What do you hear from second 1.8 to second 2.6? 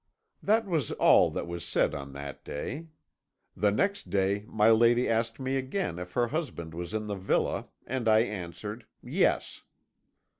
on that